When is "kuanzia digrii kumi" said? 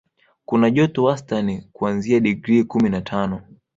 1.73-2.89